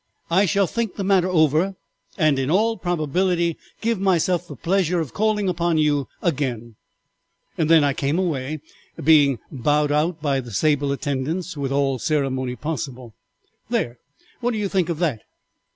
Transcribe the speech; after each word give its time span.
'I 0.31 0.47
shall 0.47 0.65
think 0.65 0.95
the 0.95 1.03
matter 1.03 1.29
over 1.29 1.75
and 2.17 2.39
in 2.39 2.49
all 2.49 2.75
probability 2.75 3.55
give 3.81 3.99
myself 3.99 4.47
the 4.47 4.55
pleasure 4.55 4.99
of 4.99 5.13
calling 5.13 5.47
upon 5.47 5.77
you 5.77 6.07
again.' 6.23 6.75
"Then 7.55 7.83
I 7.83 7.93
came 7.93 8.17
away, 8.17 8.61
being 9.03 9.37
bowed 9.51 9.91
out 9.91 10.19
by 10.19 10.39
the 10.39 10.49
sable 10.49 10.91
attendants 10.91 11.55
with 11.55 11.71
all 11.71 11.99
ceremony 11.99 12.55
possible. 12.55 13.13
There! 13.69 13.99
What 14.39 14.53
do 14.53 14.57
you 14.57 14.69
think 14.69 14.89
of 14.89 14.97
that?" 14.97 15.21